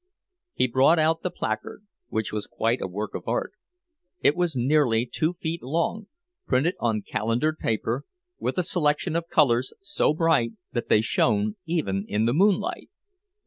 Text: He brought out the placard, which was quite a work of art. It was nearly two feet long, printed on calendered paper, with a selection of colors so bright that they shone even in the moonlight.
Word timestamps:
He 0.55 0.65
brought 0.65 0.97
out 0.97 1.21
the 1.21 1.29
placard, 1.29 1.83
which 2.07 2.33
was 2.33 2.47
quite 2.47 2.81
a 2.81 2.87
work 2.87 3.13
of 3.13 3.27
art. 3.27 3.53
It 4.21 4.35
was 4.35 4.55
nearly 4.57 5.05
two 5.05 5.33
feet 5.33 5.61
long, 5.61 6.07
printed 6.47 6.73
on 6.79 7.03
calendered 7.03 7.59
paper, 7.59 8.05
with 8.39 8.57
a 8.57 8.63
selection 8.63 9.15
of 9.15 9.29
colors 9.29 9.73
so 9.83 10.15
bright 10.15 10.53
that 10.71 10.89
they 10.89 11.01
shone 11.01 11.55
even 11.67 12.05
in 12.07 12.25
the 12.25 12.33
moonlight. 12.33 12.89